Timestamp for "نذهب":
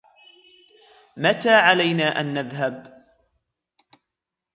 2.33-2.83